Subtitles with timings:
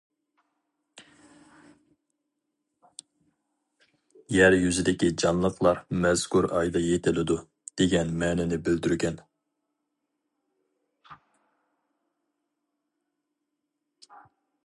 [4.35, 7.37] يەر يۈزىدىكى جانلىقلار مەزكۇر ئايدا يېتىلىدۇ،
[7.83, 9.21] دېگەن مەنىنى بىلدۈرگەن.